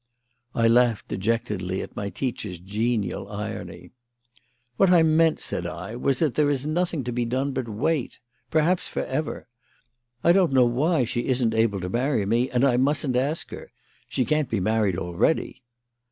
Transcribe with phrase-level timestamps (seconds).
[0.55, 3.91] I laughed dejectedly at my teacher's genial irony.
[4.77, 8.17] "What I meant," said I, "was that there is nothing to be done but wait
[8.49, 9.47] perhaps for ever.
[10.23, 13.71] I don't know why she isn't able to marry me, and I mustn't ask her.
[14.07, 15.61] She can't be married already."